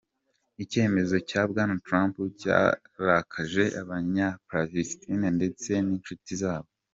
Icyemezo 0.63 1.15
cya 1.29 1.41
Bwana 1.49 1.75
Trump 1.85 2.15
cyarakaje 2.41 3.63
abanya 3.81 4.27
Palestine 4.49 5.27
ndetse 5.37 5.71
n’inshuti 5.87 6.31
zabo. 6.43 6.69